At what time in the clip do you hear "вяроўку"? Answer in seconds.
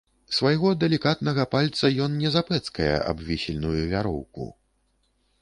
3.95-4.51